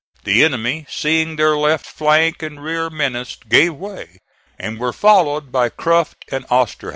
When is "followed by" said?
4.93-5.69